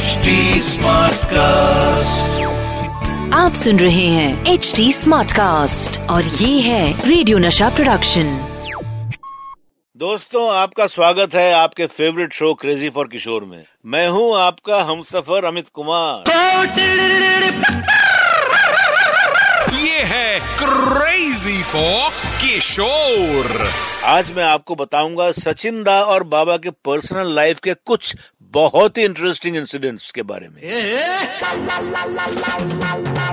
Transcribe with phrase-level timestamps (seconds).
[0.00, 0.34] HD
[1.30, 2.36] cast
[3.34, 8.30] आप सुन रहे हैं एच डी स्मार्ट कास्ट और ये है रेडियो नशा प्रोडक्शन
[9.96, 15.02] दोस्तों आपका स्वागत है आपके favourite show Crazy for Kishore में। मैं हूँ आपका हम
[15.02, 16.30] सफ़र अमित कुमार।
[16.78, 17.80] ये
[20.30, 22.10] है क्रेजी फॉर
[22.40, 23.46] किशोर
[24.04, 28.14] आज मैं आपको बताऊँगा सचिन दा और बाबा के पर्सनल लाइफ के कुछ
[28.52, 30.60] बहुत ही इंटरेस्टिंग इंसिडेंट्स के बारे में।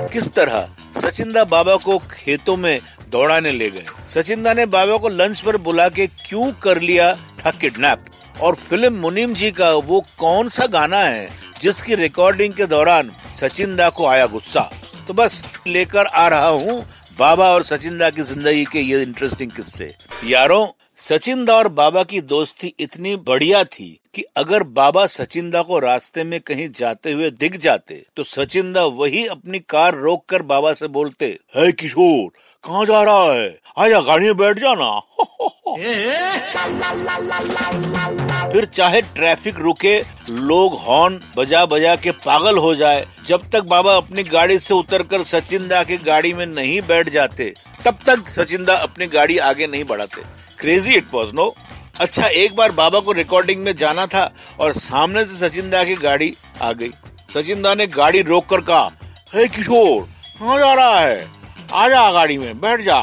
[0.10, 3.86] किस तरह सचिन दा बाबा को खेतों में दौड़ाने ले गए?
[4.08, 7.14] सचिन दा ने बाबा को लंच पर बुला के क्यों कर लिया?
[7.14, 8.06] था किडनैप
[8.42, 11.30] और फ़िल्म मुनीम जी का वो कौन सा गाना है
[11.62, 14.70] जिसकी रिकॉर्डिंग के दौरान सचिन दा को आया गुस्सा?
[15.08, 16.86] तो बस लेकर आ रहा हूँ
[17.20, 20.68] बाबा और सचिन दा की ज़िंदगी के ये इंटरेस्टिंग किस्से। यारों
[20.98, 25.80] सचिन दा और बाबा की दोस्ती इतनी बढ़िया थी कि अगर बाबा सचिन दा को
[25.80, 30.42] रास्ते में कहीं जाते हुए दिख जाते तो सचिन दा वही अपनी कार रोक कर
[30.42, 32.32] बाबा से बोलते, है किशोर,
[32.64, 33.60] कहाँ जा रहा है?
[33.78, 35.00] आजा गाड़ी में बैठ जाना।
[38.52, 43.96] फिर चाहे ट्रैफ़िक रुके, लोग हॉर्न बजा बजा के पागल हो जाए जब तक बाबा
[43.96, 47.54] अपनी गाड़ी से उतरकर सचिन दा की गाड़ी में नहीं बैठ जाते,
[47.86, 50.22] तब तक सचिन दा अपनी गाड़ी आगे नहीं बढ़ाते।
[50.60, 51.54] क्रेजी इट वॉज़ नो
[52.00, 54.24] अच्छा एक बार बाबा को रिकॉर्डिंग में जाना था
[54.60, 56.92] और सामने से सचिन दा की गाड़ी आ गई।
[57.30, 58.92] सचिन दा ने गाड़ी रोक कर कहा,
[59.36, 60.02] हे किशोर,
[60.40, 61.32] कहाँ जा रहा है?
[61.74, 62.98] आ जा गाड़ी में, बैठ जा।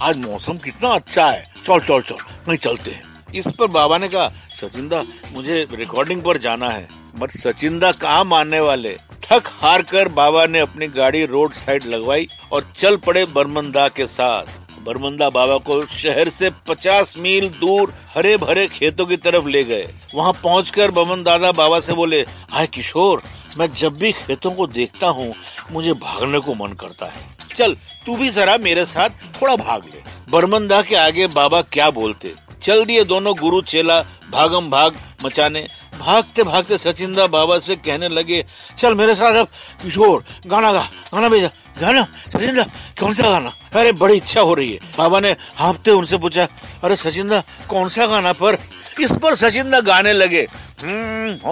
[0.00, 2.16] आज मौसम कितना अच्छा है। चल चल चल
[2.46, 3.02] कहीं चलते हैं।
[3.34, 6.88] इस पर बाबा ने कहा सचिन दा मुझे रिकॉर्डिंग पर जाना है
[7.32, 8.96] सचिन दा कहाँ मानने वाले?
[9.24, 14.06] थक हार कर बाबा ने अपनी गाड़ी रोड साइड लगवाई और चल पड़े बरमंदा के
[14.06, 14.44] साथ।
[14.82, 19.94] बरमंदा बाबा को शहर से 50 मील दूर हरे भरे खेतों की तरफ़ ले गए।
[20.14, 23.22] वहाँ पहुंचकर बमन दादा बाबा से बोले, हाय किशोर,
[23.58, 25.34] मैं जब भी खेतों को देखता हूँ,
[25.72, 27.74] मुझे भागने को मन करता है। चल,
[28.06, 32.34] तू भी जरा मेरे साथ थोड़ा भाग ले। बरमंदा के आगे बाबा क्या बोलते?
[32.62, 35.66] चल दिए दोनों गुरु चेला भागम भाग मचाने।
[36.00, 38.44] भागते भागते सचिंदा बाबा से कहने लगे
[38.78, 39.48] चल मेरे साथ अब
[39.82, 41.50] किशोर गाना गा गाना भेजा।
[41.80, 42.02] गाना?
[42.02, 42.64] सचिंदा
[43.00, 43.52] कौन सा गाना?
[43.74, 46.48] अरे बड़ी इच्छा हो रही है। बाबा ने हाँपते उनसे पूछा
[46.84, 48.58] अरे सचिंदा कौन सा गाना पर?
[49.00, 50.48] इस पर सचिंदा गाने लगे
[50.82, 51.48] "हम्म,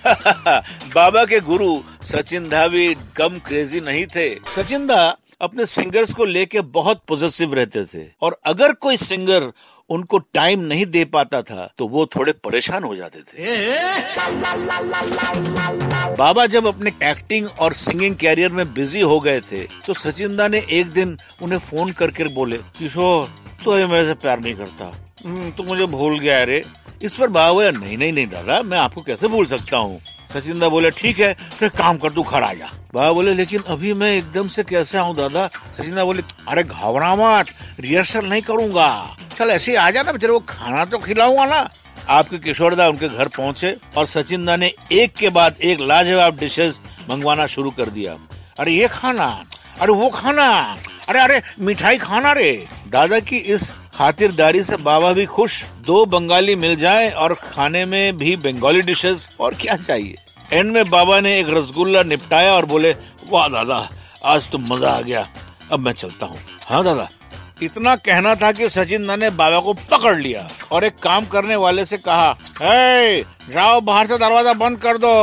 [0.95, 6.25] बाबा के गुरु सचिन दा भी कम क्रेजी नहीं थे। सचिन दा अपने सिंगर्स को
[6.25, 9.53] लेके बहुत पॉजिटिव रहते थे। और अगर कोई सिंगर
[9.89, 13.43] उनको टाइम नहीं दे पाता था तो वो थोड़े परेशान हो जाते थे।
[16.15, 20.49] बाबा जब अपने एक्टिंग और सिंगिंग कैरियर में बिज़ी हो गए थे तो सचिन दा
[20.49, 24.93] ने एक दिन उन्हें फ़ोन करके बोले किशोर तो ये मेरे से प्यार नहीं करता।
[25.25, 26.65] "हम्म, तू मुझे भूल गया रे।
[27.03, 30.01] इस पर बाबा नहीं नहीं नहीं दादा मैं आपको कैसे भूल सकता हूँ?
[30.33, 33.61] सचिन दा बोले, ठीक है तो काम कर, तू घर आ जा। बाबा बोले, लेकिन
[33.69, 35.47] अभी मैं एकदम से कैसे आऊँ दादा?
[35.73, 37.47] सचिन दा बोले, अरे घबरा मत,
[37.81, 41.69] रिहर्सल नहीं करूँगा। चल, ऐसे ही आ जाना तेरे को खाना तो खिलाऊँगा ना।
[42.09, 46.39] आपके किशोर दा उनके घर पहुँचे और सचिन दा ने एक के बाद एक लाजवाब
[46.39, 48.17] डिशेस मंगवाना शुरू कर दिया।
[48.59, 49.29] अरे, ये खाना,
[49.81, 50.49] अरे वो खाना,
[51.09, 52.53] अरे अरे, मिठाई खाना रे।
[52.89, 58.17] दादा की इस खातिरदारी से बाबा भी खुश दो बंगाली मिल जाए और खाने में
[58.17, 60.15] भी बंगाली डिशेस और क्या चाहिए?
[60.53, 62.93] एंड में बाबा ने एक रसगुल्ला निपटाया और बोले
[63.31, 63.89] वाह दादा
[64.25, 65.27] आज तो मज़ा आ गया
[65.73, 66.39] अब मैं चलता हूँ।
[66.69, 67.09] हाँ दादा
[67.63, 71.85] इतना कहना था कि सचिंदा ने बाबा को पकड़ लिया और एक काम करने वाले
[71.85, 72.31] से कहा
[72.63, 75.15] हे जाओ बाहर से दरवाज़ा बंद कर दो।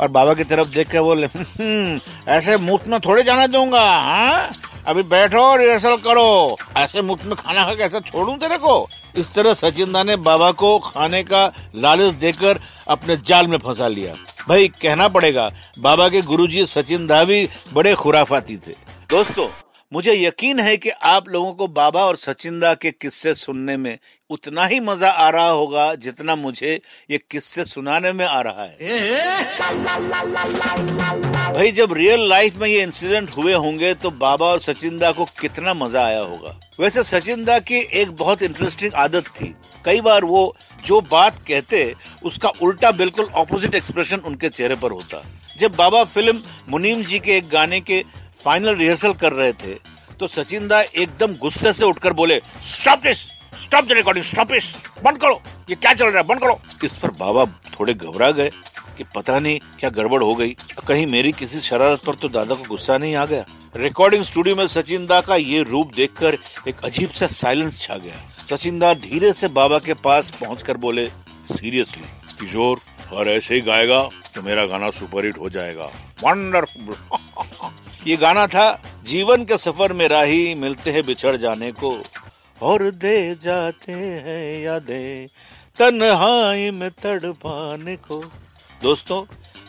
[0.00, 4.50] और बाबा की तरफ़ देख के बोले "हम्म, ऐसे मुफ़्त में थोड़े जाना दूँगा हाँ?
[4.86, 8.88] अभी बैठो रिहर्सल करो। ऐसे मुफ़्त में खाना खा के ऐसा छोड़ू तेरे को?
[9.16, 13.88] इस तरह सचिन दा ने बाबा को खाने का लालच देकर अपने जाल में फंसा
[13.88, 14.14] लिया।
[14.48, 18.72] भाई, कहना पड़ेगा, बाबा के गुरुजी सचिन दा भी बड़े खुराफाती थे।
[19.10, 19.46] दोस्तों
[19.92, 23.98] मुझे यकीन है कि आप लोगों को बाबा और सचिंदा के किस्से सुनने में
[24.30, 26.74] उतना ही मज़ा आ रहा होगा जितना मुझे
[27.10, 28.76] ये किस्से सुनाने में आ रहा है।
[31.52, 35.74] भाई, जब रियल लाइफ में ये इंसिडेंट हुए होंगे तो बाबा और सचिंदा को कितना
[35.74, 39.54] मज़ा आया होगा। वैसे सचिंदा की एक बहुत इंटरेस्टिंग आदत थी।
[39.84, 41.94] कई बार वो जो बात कहते,
[42.24, 45.22] उसका उल्टा बिल्कुल ऑपोजिट एक्सप्रेशन उनके चेहरे पर होता।
[45.58, 48.02] जब बाबा फ़िल्म मुनीम जी के एक गाने के
[48.44, 49.72] फाइनल रिहर्सल कर रहे थे
[50.20, 53.18] तो सचिन दा एकदम गुस्से से उठकर बोले stop this
[53.60, 54.66] stop the recording stop इस
[55.04, 55.40] बंद करो!
[55.70, 56.26] ये क्या चल रहा है?
[56.26, 56.60] बंद करो!
[56.84, 57.44] इस पर बाबा
[57.78, 58.50] थोड़े घबरा गए
[58.98, 60.54] कि पता नहीं क्या गड़बड़ हो गई।
[60.88, 63.44] कहीं मेरी किसी शरारत पर तो दादा को गुस्सा नहीं आ गया।
[63.76, 66.38] रिकॉर्डिंग स्टूडियो में सचिन दा का ये रूप देखकर
[66.68, 68.14] एक अजीब सा साइलेंस छा गया।
[68.50, 71.06] सचिन दा धीरे से बाबा के पास पहुंचकर बोले
[71.52, 72.04] सीरियसली
[72.40, 72.80] किशोर
[73.12, 74.02] और ऐसे ही गाएगा
[74.34, 75.90] तो मेरा गाना सुपरहिट हो जाएगा।
[76.24, 76.94] वंडरफुल
[78.06, 78.70] ये गाना था
[79.10, 81.90] जीवन के सफ़र में राही मिलते हैं बिछड़ जाने को।
[82.60, 85.26] और दे जाते हैं यादें
[85.76, 88.20] तन्हाई में तड़पाने को।
[88.82, 89.22] दोस्तों,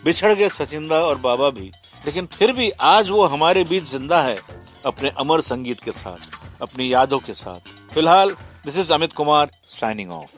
[0.06, 1.72] बिछड़ गए सचिंदा और बाबा भी,
[2.06, 4.38] लेकिन फिर भी आज वो हमारे बीच ज़िंदा है,
[4.86, 8.36] अपने अमर संगीत के साथ, अपनी यादों के साथ। फ़िलहाल
[8.66, 10.38] this is Amit Kumar signing off